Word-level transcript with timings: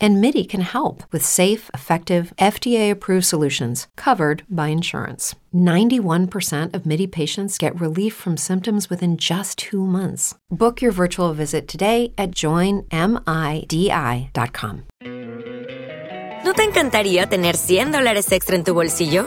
And 0.00 0.20
MIDI 0.20 0.44
can 0.44 0.60
help 0.60 1.02
with 1.10 1.24
safe, 1.24 1.70
effective, 1.74 2.32
FDA 2.38 2.90
approved 2.90 3.24
solutions 3.26 3.88
covered 3.96 4.44
by 4.48 4.68
insurance. 4.68 5.34
91% 5.54 6.74
of 6.74 6.86
MIDI 6.86 7.06
patients 7.06 7.58
get 7.58 7.80
relief 7.80 8.14
from 8.14 8.36
symptoms 8.36 8.90
within 8.90 9.16
just 9.16 9.58
two 9.58 9.84
months. 9.84 10.34
Book 10.50 10.80
your 10.80 10.92
virtual 10.92 11.32
visit 11.32 11.66
today 11.66 12.12
at 12.16 12.30
joinmidi.com. 12.30 12.88
¿No 16.44 16.52
te 16.54 16.62
encantaría 16.62 17.26
tener 17.26 17.56
100 17.56 17.90
dólares 17.92 18.30
extra 18.32 18.56
en 18.56 18.64
tu 18.64 18.72
bolsillo? 18.72 19.26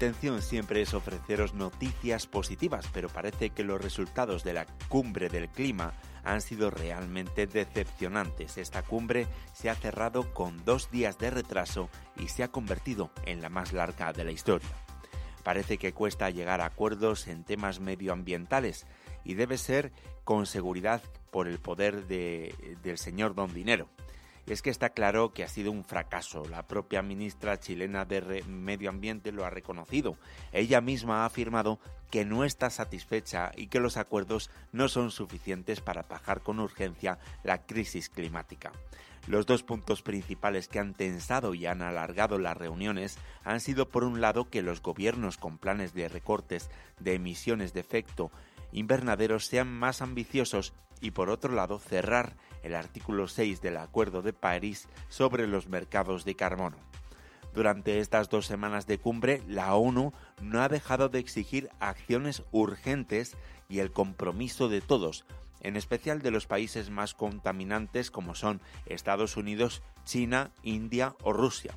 Intención 0.00 0.40
siempre 0.40 0.80
es 0.80 0.94
ofreceros 0.94 1.52
noticias 1.52 2.26
positivas, 2.26 2.88
pero 2.90 3.10
parece 3.10 3.50
que 3.50 3.64
los 3.64 3.78
resultados 3.78 4.42
de 4.44 4.54
la 4.54 4.64
cumbre 4.88 5.28
del 5.28 5.50
clima 5.50 5.92
han 6.24 6.40
sido 6.40 6.70
realmente 6.70 7.46
decepcionantes. 7.46 8.56
Esta 8.56 8.80
cumbre 8.80 9.26
se 9.52 9.68
ha 9.68 9.74
cerrado 9.74 10.32
con 10.32 10.64
dos 10.64 10.90
días 10.90 11.18
de 11.18 11.28
retraso 11.28 11.90
y 12.16 12.28
se 12.28 12.42
ha 12.42 12.48
convertido 12.48 13.10
en 13.26 13.42
la 13.42 13.50
más 13.50 13.74
larga 13.74 14.14
de 14.14 14.24
la 14.24 14.32
historia. 14.32 14.70
Parece 15.44 15.76
que 15.76 15.92
cuesta 15.92 16.30
llegar 16.30 16.62
a 16.62 16.66
acuerdos 16.66 17.28
en 17.28 17.44
temas 17.44 17.78
medioambientales 17.78 18.86
y 19.22 19.34
debe 19.34 19.58
ser 19.58 19.92
con 20.24 20.46
seguridad 20.46 21.02
por 21.30 21.46
el 21.46 21.58
poder 21.58 22.06
del 22.06 22.96
señor 22.96 23.34
Don 23.34 23.52
Dinero 23.52 23.90
es 24.52 24.62
que 24.62 24.70
está 24.70 24.90
claro 24.90 25.32
que 25.32 25.44
ha 25.44 25.48
sido 25.48 25.70
un 25.70 25.84
fracaso. 25.84 26.44
La 26.48 26.66
propia 26.66 27.02
ministra 27.02 27.60
chilena 27.60 28.04
de 28.04 28.42
Medio 28.48 28.90
Ambiente 28.90 29.30
lo 29.30 29.44
ha 29.44 29.50
reconocido. 29.50 30.16
Ella 30.52 30.80
misma 30.80 31.22
ha 31.22 31.26
afirmado 31.26 31.78
que 32.10 32.24
no 32.24 32.44
está 32.44 32.68
satisfecha 32.68 33.52
y 33.56 33.68
que 33.68 33.78
los 33.78 33.96
acuerdos 33.96 34.50
no 34.72 34.88
son 34.88 35.12
suficientes 35.12 35.80
para 35.80 36.00
atajar 36.00 36.40
con 36.42 36.58
urgencia 36.58 37.18
la 37.44 37.64
crisis 37.64 38.08
climática. 38.08 38.72
Los 39.28 39.46
dos 39.46 39.62
puntos 39.62 40.02
principales 40.02 40.66
que 40.66 40.80
han 40.80 40.94
tensado 40.94 41.54
y 41.54 41.66
han 41.66 41.82
alargado 41.82 42.38
las 42.38 42.56
reuniones 42.56 43.18
han 43.44 43.60
sido 43.60 43.88
por 43.88 44.02
un 44.02 44.20
lado 44.20 44.48
que 44.48 44.62
los 44.62 44.82
gobiernos 44.82 45.36
con 45.36 45.58
planes 45.58 45.94
de 45.94 46.08
recortes 46.08 46.70
de 46.98 47.14
emisiones 47.14 47.72
de 47.72 47.80
efecto 47.80 48.32
invernaderos 48.72 49.46
sean 49.46 49.68
más 49.72 50.02
ambiciosos 50.02 50.72
y 51.00 51.12
por 51.12 51.30
otro 51.30 51.54
lado 51.54 51.78
cerrar 51.78 52.36
el 52.62 52.74
artículo 52.74 53.28
6 53.28 53.60
del 53.62 53.78
Acuerdo 53.78 54.22
de 54.22 54.32
París 54.32 54.88
sobre 55.08 55.46
los 55.46 55.68
mercados 55.68 56.24
de 56.24 56.34
carbono. 56.34 56.76
Durante 57.54 57.98
estas 57.98 58.28
dos 58.28 58.46
semanas 58.46 58.86
de 58.86 58.98
cumbre, 58.98 59.42
la 59.48 59.74
ONU 59.74 60.12
no 60.40 60.62
ha 60.62 60.68
dejado 60.68 61.08
de 61.08 61.18
exigir 61.18 61.68
acciones 61.80 62.44
urgentes 62.52 63.36
y 63.68 63.80
el 63.80 63.90
compromiso 63.90 64.68
de 64.68 64.80
todos, 64.80 65.24
en 65.60 65.76
especial 65.76 66.22
de 66.22 66.30
los 66.30 66.46
países 66.46 66.90
más 66.90 67.14
contaminantes 67.14 68.10
como 68.10 68.34
son 68.34 68.60
Estados 68.86 69.36
Unidos, 69.36 69.82
China, 70.04 70.52
India 70.62 71.16
o 71.22 71.32
Rusia 71.32 71.76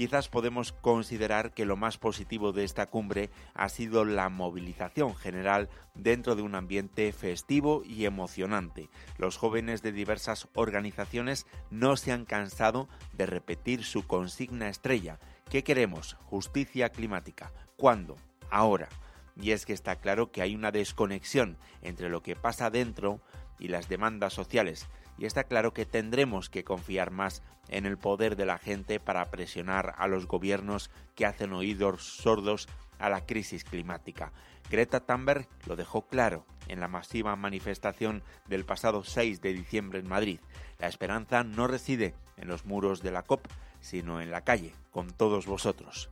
quizás 0.00 0.30
podemos 0.30 0.72
considerar 0.72 1.52
que 1.52 1.66
lo 1.66 1.76
más 1.76 1.98
positivo 1.98 2.52
de 2.52 2.64
esta 2.64 2.86
cumbre 2.86 3.28
ha 3.52 3.68
sido 3.68 4.06
la 4.06 4.30
movilización 4.30 5.14
general 5.14 5.68
dentro 5.92 6.36
de 6.36 6.40
un 6.40 6.54
ambiente 6.54 7.12
festivo 7.12 7.82
y 7.84 8.06
emocionante. 8.06 8.88
Los 9.18 9.36
jóvenes 9.36 9.82
de 9.82 9.92
diversas 9.92 10.48
organizaciones 10.54 11.44
no 11.68 11.98
se 11.98 12.12
han 12.12 12.24
cansado 12.24 12.88
de 13.12 13.26
repetir 13.26 13.84
su 13.84 14.06
consigna 14.06 14.70
estrella. 14.70 15.20
¿Qué 15.50 15.64
queremos? 15.64 16.16
Justicia 16.24 16.88
climática. 16.88 17.52
¿Cuándo? 17.76 18.16
Ahora. 18.50 18.88
Y 19.36 19.50
es 19.50 19.66
que 19.66 19.74
está 19.74 19.96
claro 19.96 20.32
que 20.32 20.40
hay 20.40 20.54
una 20.54 20.72
desconexión 20.72 21.58
entre 21.82 22.08
lo 22.08 22.22
que 22.22 22.36
pasa 22.36 22.70
dentro 22.70 23.20
y 23.60 23.68
las 23.68 23.88
demandas 23.88 24.32
sociales 24.32 24.88
y 25.18 25.26
está 25.26 25.44
claro 25.44 25.72
que 25.72 25.86
tendremos 25.86 26.48
que 26.48 26.64
confiar 26.64 27.10
más 27.10 27.42
en 27.68 27.86
el 27.86 27.98
poder 27.98 28.36
de 28.36 28.46
la 28.46 28.58
gente 28.58 28.98
para 28.98 29.30
presionar 29.30 29.94
a 29.98 30.08
los 30.08 30.26
gobiernos 30.26 30.90
que 31.14 31.26
hacen 31.26 31.52
oídos 31.52 32.04
sordos 32.04 32.68
a 32.98 33.10
la 33.10 33.26
crisis 33.26 33.64
climática. 33.64 34.32
Greta 34.70 35.00
Thunberg 35.00 35.46
lo 35.66 35.76
dejó 35.76 36.06
claro 36.06 36.46
en 36.68 36.80
la 36.80 36.88
masiva 36.88 37.36
manifestación 37.36 38.22
del 38.48 38.64
pasado 38.64 39.04
6 39.04 39.40
de 39.40 39.52
diciembre 39.52 39.98
en 39.98 40.08
Madrid. 40.08 40.40
La 40.78 40.88
esperanza 40.88 41.44
no 41.44 41.66
reside 41.66 42.14
en 42.36 42.48
los 42.48 42.64
muros 42.64 43.02
de 43.02 43.10
la 43.10 43.22
COP, 43.22 43.46
sino 43.80 44.20
en 44.20 44.30
la 44.30 44.42
calle, 44.42 44.74
con 44.90 45.10
todos 45.10 45.46
vosotros. 45.46 46.10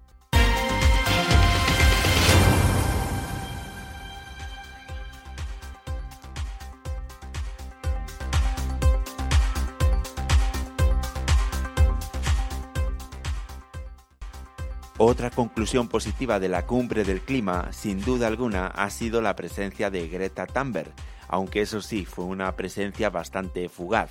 Otra 15.00 15.30
conclusión 15.30 15.86
positiva 15.86 16.40
de 16.40 16.48
la 16.48 16.66
cumbre 16.66 17.04
del 17.04 17.20
clima, 17.20 17.72
sin 17.72 18.04
duda 18.04 18.26
alguna, 18.26 18.66
ha 18.66 18.90
sido 18.90 19.22
la 19.22 19.36
presencia 19.36 19.90
de 19.90 20.08
Greta 20.08 20.44
Thunberg, 20.44 20.90
aunque 21.28 21.60
eso 21.60 21.80
sí, 21.80 22.04
fue 22.04 22.24
una 22.24 22.50
presencia 22.56 23.08
bastante 23.08 23.68
fugaz. 23.68 24.10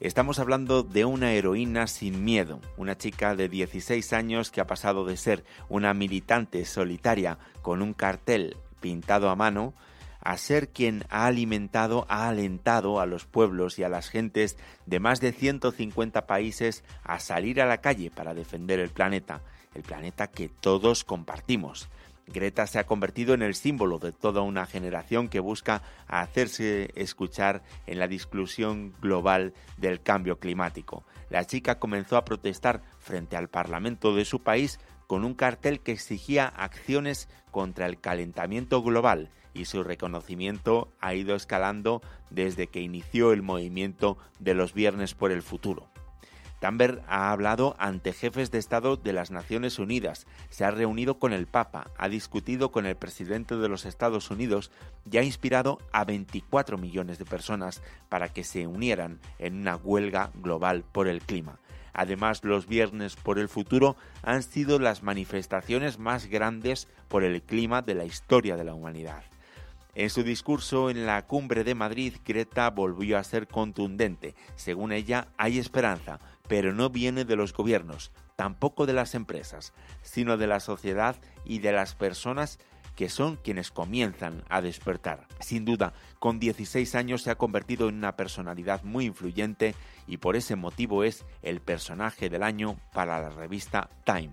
Estamos 0.00 0.38
hablando 0.38 0.82
de 0.82 1.04
una 1.04 1.32
heroína 1.32 1.86
sin 1.86 2.24
miedo, 2.24 2.60
una 2.78 2.96
chica 2.96 3.36
de 3.36 3.50
16 3.50 4.14
años 4.14 4.50
que 4.50 4.62
ha 4.62 4.66
pasado 4.66 5.04
de 5.04 5.18
ser 5.18 5.44
una 5.68 5.92
militante 5.92 6.64
solitaria 6.64 7.36
con 7.60 7.82
un 7.82 7.92
cartel 7.92 8.56
pintado 8.80 9.28
a 9.28 9.36
mano 9.36 9.74
a 10.20 10.38
ser 10.38 10.70
quien 10.70 11.04
ha 11.10 11.26
alimentado, 11.26 12.06
ha 12.08 12.28
alentado 12.30 12.98
a 12.98 13.04
los 13.04 13.26
pueblos 13.26 13.78
y 13.78 13.84
a 13.84 13.90
las 13.90 14.08
gentes 14.08 14.56
de 14.86 15.00
más 15.00 15.20
de 15.20 15.32
150 15.32 16.26
países 16.26 16.82
a 17.02 17.20
salir 17.20 17.60
a 17.60 17.66
la 17.66 17.82
calle 17.82 18.10
para 18.10 18.32
defender 18.32 18.80
el 18.80 18.88
planeta 18.88 19.42
el 19.74 19.82
planeta 19.82 20.28
que 20.28 20.48
todos 20.48 21.04
compartimos. 21.04 21.88
Greta 22.26 22.66
se 22.66 22.78
ha 22.78 22.86
convertido 22.86 23.34
en 23.34 23.42
el 23.42 23.54
símbolo 23.54 23.98
de 23.98 24.12
toda 24.12 24.40
una 24.40 24.66
generación 24.66 25.28
que 25.28 25.40
busca 25.40 25.82
hacerse 26.08 26.90
escuchar 26.94 27.62
en 27.86 27.98
la 27.98 28.08
discusión 28.08 28.94
global 29.00 29.52
del 29.76 30.00
cambio 30.00 30.38
climático. 30.38 31.04
La 31.28 31.44
chica 31.44 31.78
comenzó 31.78 32.16
a 32.16 32.24
protestar 32.24 32.82
frente 32.98 33.36
al 33.36 33.48
Parlamento 33.48 34.14
de 34.14 34.24
su 34.24 34.40
país 34.40 34.80
con 35.06 35.24
un 35.24 35.34
cartel 35.34 35.80
que 35.80 35.92
exigía 35.92 36.46
acciones 36.46 37.28
contra 37.50 37.86
el 37.86 38.00
calentamiento 38.00 38.82
global 38.82 39.30
y 39.52 39.66
su 39.66 39.84
reconocimiento 39.84 40.92
ha 41.00 41.14
ido 41.14 41.36
escalando 41.36 42.02
desde 42.30 42.66
que 42.66 42.80
inició 42.80 43.32
el 43.32 43.42
movimiento 43.42 44.18
de 44.40 44.54
los 44.54 44.74
Viernes 44.74 45.14
por 45.14 45.30
el 45.30 45.42
Futuro. 45.42 45.93
Tamber 46.64 47.02
ha 47.08 47.30
hablado 47.30 47.76
ante 47.78 48.14
jefes 48.14 48.50
de 48.50 48.56
Estado 48.56 48.96
de 48.96 49.12
las 49.12 49.30
Naciones 49.30 49.78
Unidas, 49.78 50.26
se 50.48 50.64
ha 50.64 50.70
reunido 50.70 51.18
con 51.18 51.34
el 51.34 51.46
Papa, 51.46 51.90
ha 51.98 52.08
discutido 52.08 52.72
con 52.72 52.86
el 52.86 52.96
presidente 52.96 53.54
de 53.58 53.68
los 53.68 53.84
Estados 53.84 54.30
Unidos 54.30 54.70
y 55.04 55.18
ha 55.18 55.22
inspirado 55.22 55.76
a 55.92 56.06
24 56.06 56.78
millones 56.78 57.18
de 57.18 57.26
personas 57.26 57.82
para 58.08 58.30
que 58.30 58.44
se 58.44 58.66
unieran 58.66 59.20
en 59.38 59.60
una 59.60 59.76
huelga 59.76 60.30
global 60.36 60.84
por 60.90 61.06
el 61.06 61.20
clima. 61.20 61.58
Además, 61.92 62.42
los 62.44 62.66
viernes 62.66 63.14
por 63.14 63.38
el 63.38 63.50
futuro 63.50 63.94
han 64.22 64.42
sido 64.42 64.78
las 64.78 65.02
manifestaciones 65.02 65.98
más 65.98 66.28
grandes 66.28 66.88
por 67.08 67.24
el 67.24 67.42
clima 67.42 67.82
de 67.82 67.94
la 67.94 68.06
historia 68.06 68.56
de 68.56 68.64
la 68.64 68.72
humanidad. 68.72 69.22
En 69.96 70.10
su 70.10 70.24
discurso 70.24 70.90
en 70.90 71.06
la 71.06 71.24
cumbre 71.26 71.62
de 71.62 71.76
Madrid, 71.76 72.14
Greta 72.26 72.68
volvió 72.70 73.16
a 73.16 73.22
ser 73.22 73.46
contundente. 73.46 74.34
Según 74.56 74.90
ella, 74.90 75.28
hay 75.36 75.58
esperanza, 75.58 76.18
pero 76.48 76.72
no 76.72 76.90
viene 76.90 77.24
de 77.24 77.36
los 77.36 77.52
gobiernos, 77.52 78.12
tampoco 78.36 78.86
de 78.86 78.92
las 78.92 79.14
empresas, 79.14 79.72
sino 80.02 80.36
de 80.36 80.46
la 80.46 80.60
sociedad 80.60 81.16
y 81.44 81.58
de 81.58 81.72
las 81.72 81.94
personas 81.94 82.58
que 82.96 83.08
son 83.08 83.36
quienes 83.36 83.70
comienzan 83.70 84.44
a 84.48 84.60
despertar. 84.60 85.26
Sin 85.40 85.64
duda, 85.64 85.94
con 86.18 86.38
16 86.38 86.94
años 86.94 87.22
se 87.22 87.30
ha 87.30 87.36
convertido 87.36 87.88
en 87.88 87.96
una 87.96 88.16
personalidad 88.16 88.82
muy 88.84 89.06
influyente 89.06 89.74
y 90.06 90.18
por 90.18 90.36
ese 90.36 90.56
motivo 90.56 91.02
es 91.02 91.24
el 91.42 91.60
personaje 91.60 92.30
del 92.30 92.42
año 92.42 92.76
para 92.92 93.20
la 93.20 93.30
revista 93.30 93.90
Time. 94.04 94.32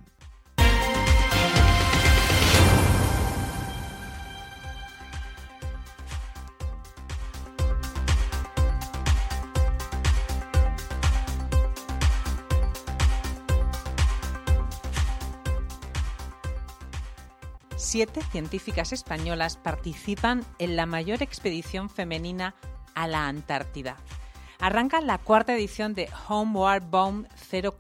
Siete 17.82 18.22
científicas 18.22 18.94
españolas 18.94 19.58
participan 19.58 20.46
en 20.60 20.76
la 20.76 20.86
mayor 20.86 21.24
expedición 21.24 21.90
femenina 21.90 22.54
a 22.94 23.08
la 23.08 23.28
Antártida. 23.28 23.98
Arranca 24.60 25.02
la 25.02 25.18
cuarta 25.18 25.56
edición 25.56 25.96
de 25.96 26.08
Homeward 26.30 26.84
Bound 26.84 27.28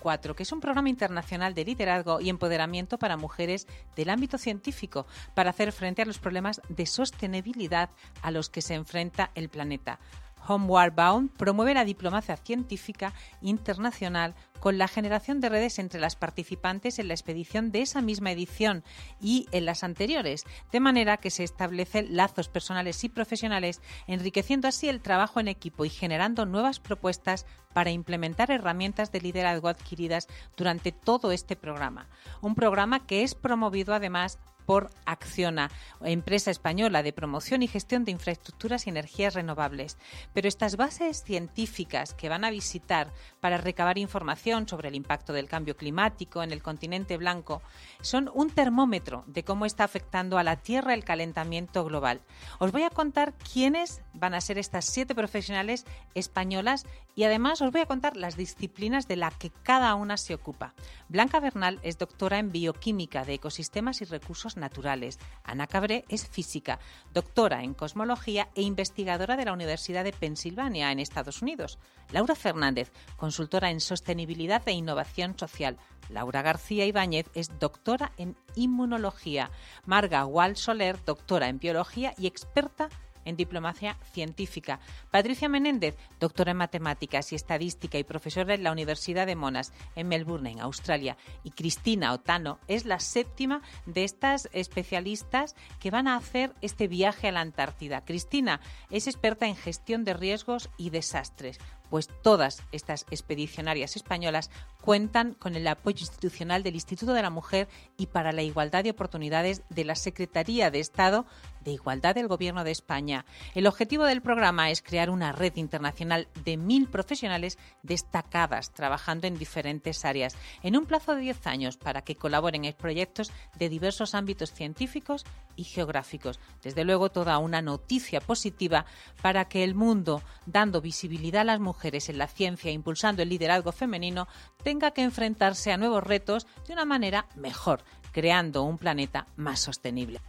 04, 0.01 0.35
que 0.35 0.41
es 0.41 0.51
un 0.51 0.59
programa 0.59 0.89
internacional 0.89 1.53
de 1.53 1.65
liderazgo 1.65 2.19
y 2.19 2.29
empoderamiento 2.29 2.97
para 2.97 3.15
mujeres 3.15 3.67
del 3.95 4.09
ámbito 4.09 4.39
científico 4.39 5.05
para 5.35 5.51
hacer 5.51 5.71
frente 5.71 6.01
a 6.01 6.05
los 6.05 6.17
problemas 6.17 6.59
de 6.67 6.87
sostenibilidad 6.87 7.91
a 8.23 8.31
los 8.31 8.49
que 8.49 8.63
se 8.63 8.73
enfrenta 8.73 9.29
el 9.35 9.49
planeta. 9.49 9.99
Homeward 10.47 10.93
Bound 10.93 11.31
promueve 11.31 11.73
la 11.73 11.85
diplomacia 11.85 12.37
científica 12.37 13.13
internacional 13.41 14.35
con 14.59 14.77
la 14.77 14.87
generación 14.87 15.41
de 15.41 15.49
redes 15.49 15.79
entre 15.79 15.99
las 15.99 16.15
participantes 16.15 16.99
en 16.99 17.07
la 17.07 17.15
expedición 17.15 17.71
de 17.71 17.81
esa 17.81 18.01
misma 18.01 18.31
edición 18.31 18.83
y 19.19 19.47
en 19.51 19.65
las 19.65 19.83
anteriores, 19.83 20.45
de 20.71 20.79
manera 20.79 21.17
que 21.17 21.31
se 21.31 21.43
establecen 21.43 22.15
lazos 22.15 22.47
personales 22.47 23.03
y 23.03 23.09
profesionales, 23.09 23.81
enriqueciendo 24.07 24.67
así 24.67 24.87
el 24.87 25.01
trabajo 25.01 25.39
en 25.39 25.47
equipo 25.47 25.83
y 25.83 25.89
generando 25.89 26.45
nuevas 26.45 26.79
propuestas 26.79 27.47
para 27.73 27.89
implementar 27.89 28.51
herramientas 28.51 29.11
de 29.11 29.21
liderazgo 29.21 29.67
adquiridas 29.67 30.27
durante 30.55 30.91
todo 30.91 31.31
este 31.31 31.55
programa. 31.55 32.07
Un 32.41 32.53
programa 32.53 33.05
que 33.05 33.23
es 33.23 33.33
promovido 33.33 33.93
además 33.95 34.39
por 34.65 34.89
Acciona, 35.05 35.71
empresa 36.03 36.51
española 36.51 37.03
de 37.03 37.13
promoción 37.13 37.63
y 37.63 37.67
gestión 37.67 38.05
de 38.05 38.11
infraestructuras 38.11 38.87
y 38.87 38.89
energías 38.89 39.33
renovables. 39.33 39.97
Pero 40.33 40.47
estas 40.47 40.77
bases 40.77 41.23
científicas 41.23 42.13
que 42.13 42.29
van 42.29 42.43
a 42.43 42.51
visitar 42.51 43.11
para 43.39 43.57
recabar 43.57 43.97
información 43.97 44.67
sobre 44.67 44.89
el 44.89 44.95
impacto 44.95 45.33
del 45.33 45.47
cambio 45.47 45.75
climático 45.75 46.43
en 46.43 46.51
el 46.51 46.61
continente 46.61 47.17
blanco 47.17 47.61
son 48.01 48.29
un 48.33 48.49
termómetro 48.49 49.23
de 49.27 49.43
cómo 49.43 49.65
está 49.65 49.83
afectando 49.83 50.37
a 50.37 50.43
la 50.43 50.57
Tierra 50.57 50.93
el 50.93 51.03
calentamiento 51.03 51.83
global. 51.83 52.21
Os 52.59 52.71
voy 52.71 52.83
a 52.83 52.89
contar 52.89 53.33
quiénes 53.33 54.01
van 54.13 54.33
a 54.33 54.41
ser 54.41 54.57
estas 54.57 54.85
siete 54.85 55.15
profesionales 55.15 55.85
españolas 56.13 56.85
y 57.15 57.23
además 57.23 57.61
os 57.61 57.71
voy 57.71 57.81
a 57.81 57.85
contar 57.85 58.17
las 58.17 58.37
disciplinas 58.37 59.07
de 59.07 59.15
las 59.15 59.35
que 59.35 59.51
cada 59.63 59.95
una 59.95 60.17
se 60.17 60.33
ocupa. 60.33 60.73
Blanca 61.09 61.39
Bernal 61.39 61.79
es 61.83 61.97
doctora 61.97 62.39
en 62.39 62.51
bioquímica 62.51 63.25
de 63.25 63.35
ecosistemas 63.35 64.01
y 64.01 64.05
recursos 64.05 64.50
naturales. 64.57 65.19
Ana 65.43 65.67
Cabré 65.67 66.05
es 66.09 66.27
física, 66.27 66.79
doctora 67.13 67.63
en 67.63 67.73
cosmología 67.73 68.49
e 68.55 68.61
investigadora 68.61 69.37
de 69.37 69.45
la 69.45 69.53
Universidad 69.53 70.03
de 70.03 70.13
Pensilvania 70.13 70.91
en 70.91 70.99
Estados 70.99 71.41
Unidos. 71.41 71.79
Laura 72.11 72.35
Fernández, 72.35 72.91
consultora 73.17 73.69
en 73.69 73.81
sostenibilidad 73.81 74.67
e 74.67 74.71
innovación 74.71 75.37
social. 75.37 75.77
Laura 76.09 76.41
García 76.41 76.85
Ibáñez 76.85 77.27
es 77.33 77.59
doctora 77.59 78.11
en 78.17 78.35
inmunología. 78.55 79.49
Marga 79.85 80.25
Wall 80.25 80.57
Soler, 80.57 81.03
doctora 81.05 81.47
en 81.47 81.59
biología 81.59 82.13
y 82.17 82.27
experta 82.27 82.89
en 82.89 83.10
diplomacia 83.25 83.97
científica. 84.11 84.79
Patricia 85.09 85.49
Menéndez, 85.49 85.95
doctora 86.19 86.51
en 86.51 86.57
matemáticas 86.57 87.31
y 87.31 87.35
estadística 87.35 87.97
y 87.97 88.03
profesora 88.03 88.53
en 88.53 88.63
la 88.63 88.71
Universidad 88.71 89.27
de 89.27 89.35
Monash, 89.35 89.69
en 89.95 90.07
Melbourne, 90.07 90.51
en 90.51 90.59
Australia. 90.59 91.17
Y 91.43 91.51
Cristina 91.51 92.13
Otano 92.13 92.59
es 92.67 92.85
la 92.85 92.99
séptima 92.99 93.61
de 93.85 94.03
estas 94.03 94.49
especialistas 94.53 95.55
que 95.79 95.91
van 95.91 96.07
a 96.07 96.15
hacer 96.15 96.53
este 96.61 96.87
viaje 96.87 97.27
a 97.27 97.31
la 97.31 97.41
Antártida. 97.41 98.05
Cristina 98.05 98.61
es 98.89 99.07
experta 99.07 99.47
en 99.47 99.55
gestión 99.55 100.03
de 100.03 100.13
riesgos 100.13 100.69
y 100.77 100.89
desastres 100.89 101.59
pues 101.91 102.07
todas 102.23 102.63
estas 102.71 103.05
expedicionarias 103.11 103.97
españolas 103.97 104.49
cuentan 104.81 105.33
con 105.33 105.55
el 105.55 105.67
apoyo 105.67 105.99
institucional 105.99 106.63
del 106.63 106.75
Instituto 106.75 107.13
de 107.13 107.21
la 107.21 107.29
Mujer 107.29 107.67
y 107.97 108.07
para 108.07 108.31
la 108.31 108.41
Igualdad 108.41 108.85
de 108.85 108.91
Oportunidades 108.91 109.61
de 109.69 109.83
la 109.83 109.95
Secretaría 109.95 110.71
de 110.71 110.79
Estado 110.79 111.25
de 111.63 111.71
Igualdad 111.71 112.15
del 112.15 112.29
Gobierno 112.29 112.63
de 112.63 112.71
España. 112.71 113.25
El 113.53 113.67
objetivo 113.67 114.05
del 114.05 114.21
programa 114.21 114.71
es 114.71 114.81
crear 114.81 115.09
una 115.09 115.33
red 115.33 115.55
internacional 115.57 116.27
de 116.45 116.57
mil 116.57 116.87
profesionales 116.87 117.57
destacadas 117.83 118.71
trabajando 118.71 119.27
en 119.27 119.37
diferentes 119.37 120.05
áreas 120.05 120.35
en 120.63 120.77
un 120.77 120.85
plazo 120.85 121.13
de 121.13 121.21
10 121.21 121.45
años 121.45 121.77
para 121.77 122.01
que 122.01 122.15
colaboren 122.15 122.65
en 122.65 122.73
proyectos 122.73 123.31
de 123.59 123.69
diversos 123.69 124.15
ámbitos 124.15 124.53
científicos 124.53 125.25
y 125.55 125.63
geográficos. 125.63 126.39
Desde 126.61 126.83
luego, 126.83 127.09
toda 127.09 127.37
una 127.37 127.61
noticia 127.61 128.21
positiva 128.21 128.85
para 129.21 129.45
que 129.45 129.63
el 129.63 129.75
mundo, 129.75 130.21
dando 130.45 130.81
visibilidad 130.81 131.41
a 131.41 131.45
las 131.45 131.59
mujeres 131.59 132.09
en 132.09 132.17
la 132.17 132.27
ciencia 132.27 132.69
e 132.69 132.73
impulsando 132.73 133.21
el 133.21 133.29
liderazgo 133.29 133.71
femenino, 133.71 134.27
tenga 134.63 134.91
que 134.91 135.03
enfrentarse 135.03 135.71
a 135.71 135.77
nuevos 135.77 136.03
retos 136.03 136.47
de 136.67 136.73
una 136.73 136.85
manera 136.85 137.27
mejor, 137.35 137.83
creando 138.11 138.63
un 138.63 138.77
planeta 138.77 139.27
más 139.35 139.59
sostenible. 139.59 140.21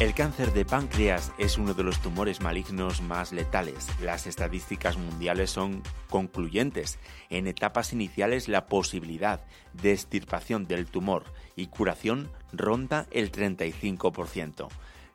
El 0.00 0.14
cáncer 0.14 0.52
de 0.52 0.64
páncreas 0.64 1.32
es 1.38 1.58
uno 1.58 1.74
de 1.74 1.82
los 1.82 2.00
tumores 2.00 2.40
malignos 2.40 3.02
más 3.02 3.32
letales. 3.32 3.88
Las 4.00 4.28
estadísticas 4.28 4.96
mundiales 4.96 5.50
son 5.50 5.82
concluyentes. 6.08 7.00
En 7.30 7.48
etapas 7.48 7.92
iniciales 7.92 8.46
la 8.46 8.68
posibilidad 8.68 9.40
de 9.72 9.90
extirpación 9.90 10.68
del 10.68 10.86
tumor 10.86 11.24
y 11.56 11.66
curación 11.66 12.30
ronda 12.52 13.08
el 13.10 13.32
35%. 13.32 14.68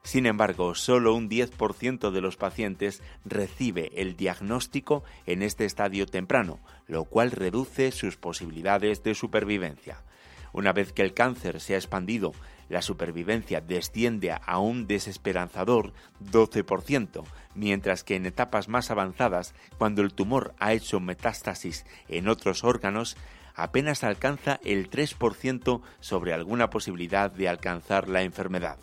Sin 0.04 0.25
embargo, 0.25 0.75
solo 0.75 1.16
un 1.16 1.30
10% 1.30 2.12
de 2.12 2.20
los 2.20 2.36
pacientes 2.36 3.02
recibe 3.24 3.90
el 3.96 4.18
diagnóstico 4.18 5.06
en 5.25 5.44
este 5.44 5.63
estadio 5.63 6.08
temprano, 6.08 6.60
lo 6.88 7.06
cual 7.06 7.32
reduce 7.32 7.94
sus 7.94 8.18
posibilidades 8.18 9.02
de 9.02 9.16
supervivencia. 9.16 10.04
Una 10.53 10.72
vez 10.72 10.93
que 10.93 11.01
el 11.01 11.13
cáncer 11.13 11.60
se 11.60 11.74
ha 11.74 11.77
expandido 11.77 12.31
la 12.69 12.81
supervivencia 12.81 13.62
desciende 13.62 14.31
a 14.31 14.57
un 14.57 14.88
desesperanzador 14.88 15.93
12%, 16.24 17.24
mientras 17.55 18.03
que 18.03 18.15
en 18.15 18.25
etapas 18.25 18.67
más 18.67 18.89
avanzadas, 18.89 19.53
cuando 19.77 20.01
el 20.01 20.13
tumor 20.13 20.55
ha 20.60 20.74
hecho 20.74 21.00
metástasis 21.00 21.86
en 22.07 22.27
otros 22.27 22.63
órganos, 22.63 23.17
apenas 23.53 24.03
alcanza 24.03 24.60
el 24.63 24.89
3% 24.89 25.81
sobre 26.00 26.33
alguna 26.33 26.69
posibilidad 26.69 27.31
de 27.31 27.50
alcanzar 27.50 28.10
la 28.10 28.24
enfermedad. 28.24 28.79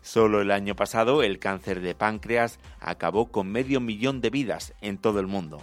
Solo 0.00 0.40
el 0.40 0.52
año 0.52 0.76
pasado 0.76 1.22
el 1.22 1.38
cáncer 1.38 1.80
de 1.80 1.94
páncreas 1.94 2.60
acabó 2.80 3.32
con 3.32 3.50
medio 3.50 3.80
millón 3.80 4.20
de 4.20 4.30
vidas 4.30 4.72
en 4.80 4.98
todo 4.98 5.18
el 5.18 5.26
mundo. 5.26 5.60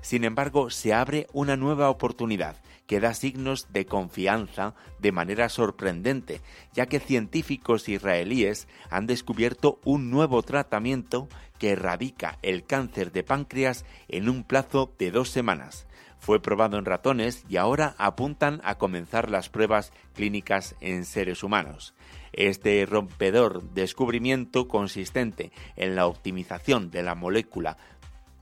Sin 0.00 0.24
embargo, 0.24 0.70
se 0.70 0.92
abre 0.94 1.28
una 1.32 1.56
nueva 1.56 1.88
oportunidad 1.88 2.56
que 2.92 3.00
da 3.00 3.14
signos 3.14 3.72
de 3.72 3.86
confianza 3.86 4.74
de 4.98 5.12
manera 5.12 5.48
sorprendente, 5.48 6.42
ya 6.74 6.84
que 6.84 7.00
científicos 7.00 7.88
israelíes 7.88 8.68
han 8.90 9.06
descubierto 9.06 9.80
un 9.86 10.10
nuevo 10.10 10.42
tratamiento 10.42 11.26
que 11.58 11.70
erradica 11.70 12.38
el 12.42 12.66
cáncer 12.66 13.10
de 13.10 13.22
páncreas 13.22 13.86
en 14.08 14.28
un 14.28 14.44
plazo 14.44 14.94
de 14.98 15.10
dos 15.10 15.30
semanas. 15.30 15.86
fue 16.18 16.42
probado 16.42 16.76
en 16.76 16.84
ratones 16.84 17.46
y 17.48 17.56
ahora 17.56 17.94
apuntan 17.96 18.60
a 18.62 18.76
comenzar 18.76 19.30
las 19.30 19.48
pruebas 19.48 19.90
clínicas 20.14 20.76
en 20.82 21.06
seres 21.06 21.42
humanos. 21.42 21.94
Este 22.34 22.84
rompedor 22.84 23.72
descubrimiento 23.72 24.68
consistente 24.68 25.50
en 25.76 25.96
la 25.96 26.06
optimización 26.06 26.90
de 26.90 27.02
la 27.02 27.14
molécula 27.14 27.78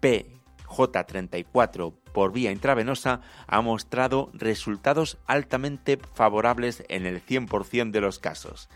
PJ34 0.03 2.00
por 2.13 2.33
vía 2.33 2.53
intravenosa 2.53 3.21
ha 3.47 3.61
mostrado 3.61 4.31
resultados 4.33 5.19
altamente 5.27 5.99
favorables 6.15 6.85
en 6.89 7.07
el 7.07 7.25
100% 7.25 7.91
de 7.91 8.01
los 8.01 8.19
casos. 8.19 8.69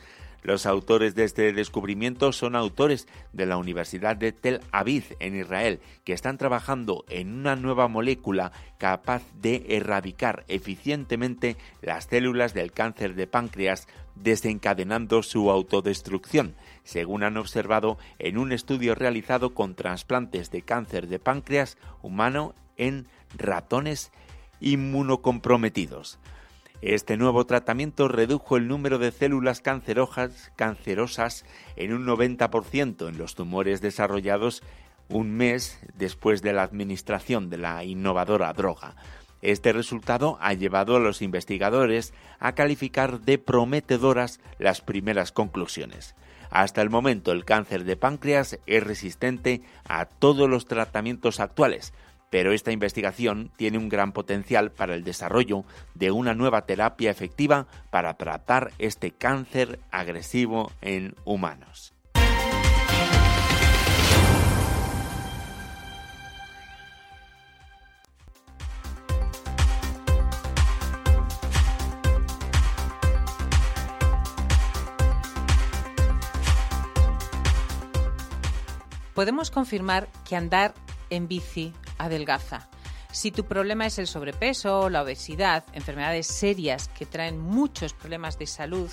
Los 0.44 0.66
autores 0.66 1.14
de 1.14 1.24
este 1.24 1.54
descubrimiento 1.54 2.30
son 2.30 2.54
autores 2.54 3.08
de 3.32 3.46
la 3.46 3.56
Universidad 3.56 4.14
de 4.14 4.30
Tel 4.30 4.60
Aviv 4.72 5.16
en 5.18 5.34
Israel, 5.34 5.80
que 6.04 6.12
están 6.12 6.36
trabajando 6.36 7.06
en 7.08 7.32
una 7.32 7.56
nueva 7.56 7.88
molécula 7.88 8.52
capaz 8.76 9.22
de 9.40 9.64
erradicar 9.70 10.44
eficientemente 10.48 11.56
las 11.80 12.04
células 12.04 12.52
del 12.52 12.72
cáncer 12.72 13.14
de 13.14 13.26
páncreas, 13.26 13.88
desencadenando 14.16 15.22
su 15.22 15.50
autodestrucción, 15.50 16.56
según 16.82 17.22
han 17.22 17.38
observado 17.38 17.96
en 18.18 18.36
un 18.36 18.52
estudio 18.52 18.94
realizado 18.94 19.54
con 19.54 19.74
trasplantes 19.74 20.50
de 20.50 20.60
cáncer 20.60 21.08
de 21.08 21.20
páncreas 21.20 21.78
humano 22.02 22.54
en 22.76 23.08
ratones 23.36 24.12
inmunocomprometidos. 24.60 26.18
Este 26.82 27.16
nuevo 27.16 27.46
tratamiento 27.46 28.08
redujo 28.08 28.56
el 28.56 28.68
número 28.68 28.98
de 28.98 29.10
células 29.10 29.62
cancerosas 29.62 31.44
en 31.76 31.94
un 31.94 32.06
90% 32.06 33.08
en 33.08 33.18
los 33.18 33.34
tumores 33.34 33.80
desarrollados 33.80 34.62
un 35.08 35.32
mes 35.32 35.80
después 35.94 36.42
de 36.42 36.52
la 36.52 36.62
administración 36.62 37.50
de 37.50 37.58
la 37.58 37.84
innovadora 37.84 38.52
droga. 38.52 38.96
Este 39.42 39.72
resultado 39.72 40.38
ha 40.40 40.54
llevado 40.54 40.96
a 40.96 41.00
los 41.00 41.20
investigadores 41.20 42.14
a 42.38 42.54
calificar 42.54 43.20
de 43.20 43.38
prometedoras 43.38 44.40
las 44.58 44.80
primeras 44.80 45.32
conclusiones. 45.32 46.14
Hasta 46.50 46.82
el 46.82 46.88
momento 46.88 47.32
el 47.32 47.44
cáncer 47.44 47.84
de 47.84 47.96
páncreas 47.96 48.58
es 48.66 48.82
resistente 48.82 49.62
a 49.88 50.06
todos 50.06 50.48
los 50.48 50.66
tratamientos 50.66 51.40
actuales, 51.40 51.92
pero 52.30 52.52
esta 52.52 52.72
investigación 52.72 53.50
tiene 53.56 53.78
un 53.78 53.88
gran 53.88 54.12
potencial 54.12 54.72
para 54.72 54.94
el 54.94 55.04
desarrollo 55.04 55.64
de 55.94 56.10
una 56.10 56.34
nueva 56.34 56.66
terapia 56.66 57.10
efectiva 57.10 57.66
para 57.90 58.14
tratar 58.14 58.72
este 58.78 59.12
cáncer 59.12 59.78
agresivo 59.90 60.72
en 60.80 61.14
humanos. 61.24 61.94
Podemos 79.14 79.52
confirmar 79.52 80.08
que 80.28 80.34
andar 80.34 80.74
en 81.08 81.28
bici 81.28 81.72
adelgaza. 81.98 82.68
Si 83.14 83.30
tu 83.30 83.44
problema 83.44 83.86
es 83.86 84.00
el 84.00 84.08
sobrepeso, 84.08 84.90
la 84.90 85.02
obesidad, 85.02 85.62
enfermedades 85.72 86.26
serias 86.26 86.88
que 86.88 87.06
traen 87.06 87.38
muchos 87.38 87.92
problemas 87.92 88.40
de 88.40 88.48
salud, 88.48 88.90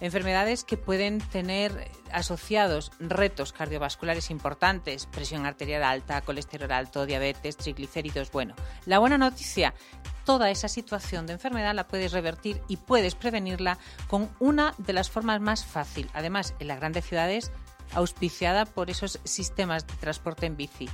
enfermedades 0.00 0.64
que 0.64 0.76
pueden 0.76 1.20
tener 1.20 1.88
asociados 2.10 2.90
retos 2.98 3.52
cardiovasculares 3.52 4.30
importantes, 4.30 5.06
presión 5.06 5.46
arterial 5.46 5.84
alta, 5.84 6.22
colesterol 6.22 6.72
alto, 6.72 7.06
diabetes, 7.06 7.56
triglicéridos. 7.56 8.32
Bueno, 8.32 8.56
la 8.84 8.98
buena 8.98 9.16
noticia, 9.16 9.74
toda 10.24 10.50
esa 10.50 10.66
situación 10.66 11.28
de 11.28 11.34
enfermedad 11.34 11.72
la 11.72 11.86
puedes 11.86 12.10
revertir 12.10 12.60
y 12.66 12.78
puedes 12.78 13.14
prevenirla 13.14 13.78
con 14.08 14.28
una 14.40 14.74
de 14.78 14.92
las 14.92 15.08
formas 15.08 15.40
más 15.40 15.64
fácil. 15.64 16.10
Además, 16.14 16.54
en 16.58 16.66
las 16.66 16.80
grandes 16.80 17.06
ciudades 17.06 17.52
auspiciada 17.94 18.64
por 18.64 18.90
esos 18.90 19.20
sistemas 19.24 19.86
de 19.86 19.94
transporte 19.94 20.46
en 20.46 20.56
bici. 20.56 20.88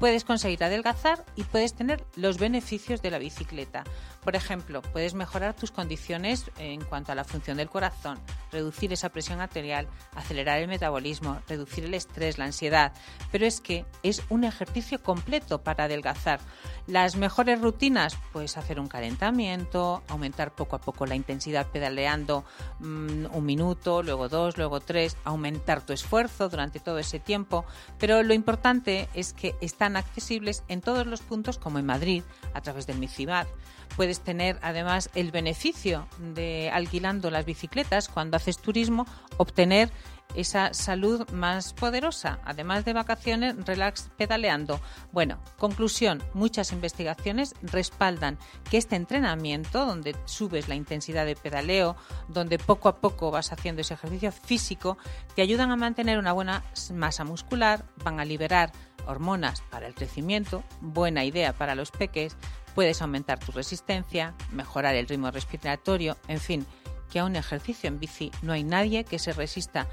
Puedes 0.00 0.24
conseguir 0.24 0.62
adelgazar 0.62 1.24
y 1.34 1.42
puedes 1.42 1.74
tener 1.74 2.04
los 2.14 2.38
beneficios 2.38 3.02
de 3.02 3.10
la 3.10 3.18
bicicleta. 3.18 3.84
Por 4.22 4.36
ejemplo, 4.36 4.82
puedes 4.82 5.14
mejorar 5.14 5.54
tus 5.54 5.70
condiciones 5.70 6.50
en 6.58 6.84
cuanto 6.84 7.12
a 7.12 7.14
la 7.14 7.24
función 7.24 7.56
del 7.56 7.70
corazón, 7.70 8.18
reducir 8.52 8.92
esa 8.92 9.08
presión 9.08 9.40
arterial, 9.40 9.88
acelerar 10.14 10.58
el 10.58 10.68
metabolismo, 10.68 11.40
reducir 11.48 11.84
el 11.84 11.94
estrés, 11.94 12.38
la 12.38 12.44
ansiedad. 12.44 12.92
Pero 13.32 13.46
es 13.46 13.60
que 13.60 13.86
es 14.02 14.22
un 14.28 14.44
ejercicio 14.44 15.02
completo 15.02 15.62
para 15.62 15.84
adelgazar. 15.84 16.40
Las 16.86 17.16
mejores 17.16 17.60
rutinas, 17.60 18.16
pues 18.32 18.56
hacer 18.56 18.80
un 18.80 18.88
calentamiento, 18.88 20.02
aumentar 20.08 20.54
poco 20.54 20.76
a 20.76 20.80
poco 20.80 21.06
la 21.06 21.14
intensidad 21.14 21.66
pedaleando 21.66 22.44
mm, 22.80 23.26
un 23.32 23.44
minuto, 23.44 24.02
luego 24.02 24.28
dos, 24.28 24.56
luego 24.56 24.80
tres, 24.80 25.16
aumentar 25.24 25.84
tu 25.84 25.92
esfuerzo 25.92 26.48
durante 26.48 26.80
todo 26.80 26.98
ese 26.98 27.18
tiempo. 27.18 27.64
Pero 27.98 28.22
lo 28.22 28.34
importante 28.34 29.08
es 29.14 29.32
que 29.32 29.54
están 29.78 29.96
accesibles 29.96 30.64
en 30.66 30.80
todos 30.80 31.06
los 31.06 31.20
puntos, 31.20 31.56
como 31.56 31.78
en 31.78 31.86
Madrid, 31.86 32.24
a 32.52 32.60
través 32.60 32.88
del 32.88 32.98
MICIBAD. 32.98 33.46
Puedes 33.94 34.18
tener 34.18 34.58
además 34.60 35.08
el 35.14 35.30
beneficio 35.30 36.08
de 36.18 36.68
alquilando 36.72 37.30
las 37.30 37.44
bicicletas 37.44 38.08
cuando 38.08 38.36
haces 38.36 38.58
turismo, 38.58 39.06
obtener 39.36 39.92
esa 40.34 40.74
salud 40.74 41.30
más 41.30 41.74
poderosa, 41.74 42.40
además 42.44 42.84
de 42.84 42.92
vacaciones, 42.92 43.54
relax 43.64 44.10
pedaleando. 44.16 44.80
Bueno, 45.12 45.38
conclusión, 45.58 46.22
muchas 46.34 46.72
investigaciones 46.72 47.54
respaldan 47.62 48.36
que 48.68 48.78
este 48.78 48.96
entrenamiento, 48.96 49.86
donde 49.86 50.16
subes 50.24 50.68
la 50.68 50.74
intensidad 50.74 51.24
de 51.24 51.36
pedaleo, 51.36 51.96
donde 52.26 52.58
poco 52.58 52.88
a 52.88 53.00
poco 53.00 53.30
vas 53.30 53.52
haciendo 53.52 53.80
ese 53.82 53.94
ejercicio 53.94 54.32
físico, 54.32 54.98
te 55.36 55.42
ayudan 55.42 55.70
a 55.70 55.76
mantener 55.76 56.18
una 56.18 56.32
buena 56.32 56.64
masa 56.92 57.24
muscular, 57.24 57.84
van 58.04 58.18
a 58.18 58.24
liberar 58.24 58.72
hormonas 59.06 59.62
para 59.70 59.86
el 59.86 59.94
crecimiento, 59.94 60.64
buena 60.80 61.24
idea 61.24 61.52
para 61.52 61.74
los 61.74 61.90
peques, 61.90 62.36
puedes 62.74 63.02
aumentar 63.02 63.38
tu 63.38 63.52
resistencia, 63.52 64.34
mejorar 64.52 64.94
el 64.94 65.08
ritmo 65.08 65.30
respiratorio, 65.30 66.16
en 66.28 66.40
fin, 66.40 66.66
que 67.10 67.18
a 67.18 67.24
un 67.24 67.36
ejercicio 67.36 67.88
en 67.88 67.98
bici 67.98 68.30
no 68.42 68.52
hay 68.52 68.64
nadie 68.64 69.04
que 69.04 69.18
se 69.18 69.32
resista 69.32 69.88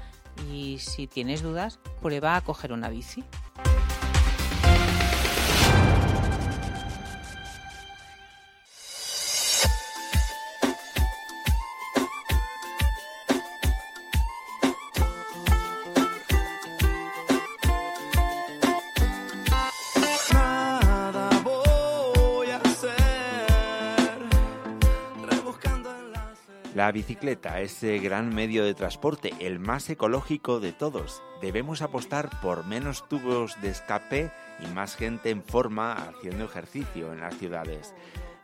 y 0.52 0.78
si 0.78 1.06
tienes 1.06 1.42
dudas, 1.42 1.78
prueba 2.02 2.36
a 2.36 2.40
coger 2.42 2.72
una 2.72 2.88
bici. 2.88 3.24
La 26.86 26.92
bicicleta, 26.92 27.60
ese 27.62 27.98
gran 27.98 28.32
medio 28.32 28.64
de 28.64 28.72
transporte, 28.72 29.34
el 29.40 29.58
más 29.58 29.90
ecológico 29.90 30.60
de 30.60 30.72
todos. 30.72 31.20
Debemos 31.42 31.82
apostar 31.82 32.30
por 32.40 32.64
menos 32.64 33.08
tubos 33.08 33.60
de 33.60 33.70
escape 33.70 34.30
y 34.60 34.68
más 34.68 34.94
gente 34.94 35.30
en 35.30 35.42
forma 35.42 35.94
haciendo 35.94 36.44
ejercicio 36.44 37.12
en 37.12 37.18
las 37.18 37.36
ciudades. 37.38 37.92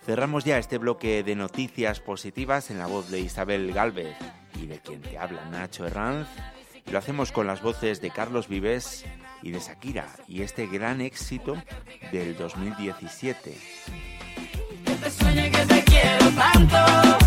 Cerramos 0.04 0.44
ya 0.44 0.58
este 0.58 0.78
bloque 0.78 1.22
de 1.22 1.36
noticias 1.36 2.00
positivas 2.00 2.72
en 2.72 2.80
la 2.80 2.88
voz 2.88 3.12
de 3.12 3.20
Isabel 3.20 3.72
Galvez 3.72 4.16
y 4.60 4.66
de 4.66 4.80
quien 4.80 5.02
te 5.02 5.18
habla 5.18 5.44
Nacho 5.44 5.86
Herranz. 5.86 6.26
Lo 6.90 6.98
hacemos 6.98 7.30
con 7.30 7.46
las 7.46 7.62
voces 7.62 8.00
de 8.00 8.10
Carlos 8.10 8.48
Vives 8.48 9.04
y 9.44 9.52
de 9.52 9.60
Shakira 9.60 10.08
y 10.26 10.42
este 10.42 10.66
gran 10.66 11.00
éxito 11.00 11.54
del 12.10 12.36
2017. 12.36 13.56
Que 14.84 14.94
te 14.96 15.10
sueñe 15.12 15.48
que 15.48 15.64
te 15.64 15.84
quiero 15.84 16.28
tanto. 16.30 17.21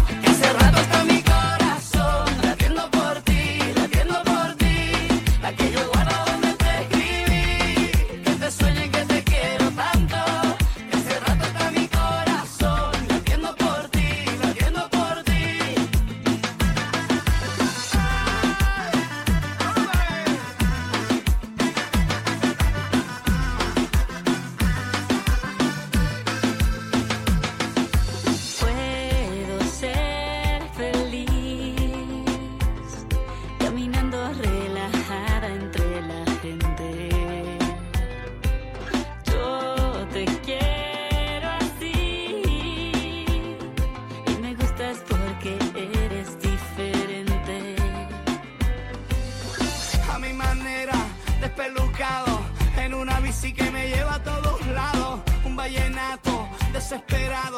Desesperado. 56.86 57.58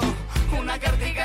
Una 0.57 0.79
cartica 0.79 1.16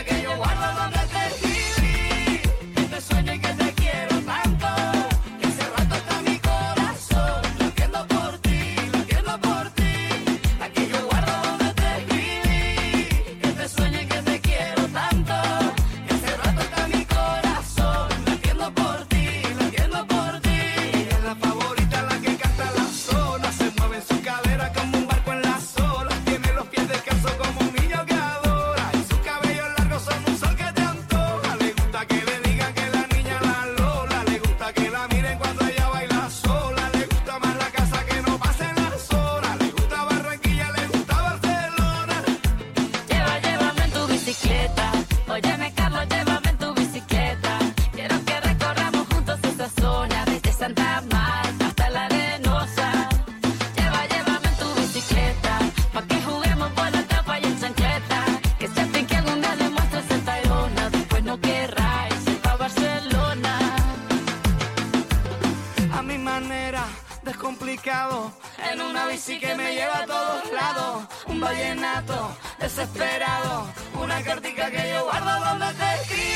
Desesperado. 72.61 73.67
Una 74.01 74.23
cartica 74.23 74.71
que 74.71 74.93
yo 74.93 75.05
guardo 75.05 75.45
donde 75.45 75.67
te 75.75 75.95
escribí. 76.01 76.32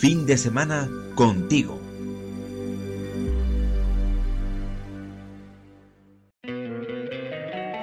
Fin 0.00 0.24
de 0.24 0.38
semana 0.38 0.88
contigo. 1.14 1.78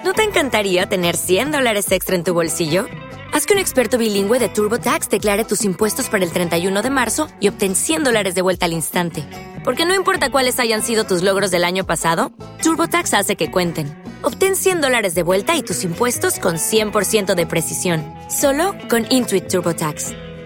¿No 0.03 0.13
te 0.15 0.23
encantaría 0.23 0.87
tener 0.87 1.15
100 1.15 1.51
dólares 1.51 1.91
extra 1.91 2.15
en 2.15 2.23
tu 2.23 2.33
bolsillo? 2.33 2.87
Haz 3.31 3.45
que 3.45 3.53
un 3.53 3.59
experto 3.59 3.99
bilingüe 3.99 4.39
de 4.39 4.49
TurboTax 4.49 5.09
declare 5.09 5.45
tus 5.45 5.63
impuestos 5.63 6.09
para 6.09 6.25
el 6.25 6.31
31 6.31 6.81
de 6.81 6.89
marzo 6.89 7.27
y 7.39 7.49
obtén 7.49 7.75
100 7.75 8.05
dólares 8.05 8.33
de 8.33 8.41
vuelta 8.41 8.65
al 8.65 8.73
instante. 8.73 9.23
Porque 9.63 9.85
no 9.85 9.93
importa 9.93 10.31
cuáles 10.31 10.59
hayan 10.59 10.81
sido 10.81 11.03
tus 11.03 11.21
logros 11.21 11.51
del 11.51 11.63
año 11.63 11.85
pasado, 11.85 12.31
TurboTax 12.63 13.13
hace 13.13 13.35
que 13.35 13.51
cuenten. 13.51 13.95
Obtén 14.23 14.55
100 14.55 14.81
dólares 14.81 15.13
de 15.13 15.21
vuelta 15.21 15.55
y 15.55 15.61
tus 15.61 15.83
impuestos 15.83 16.39
con 16.39 16.55
100% 16.55 17.35
de 17.35 17.45
precisión, 17.45 18.03
solo 18.27 18.73
con 18.89 19.05
Intuit 19.11 19.47
TurboTax. 19.47 20.13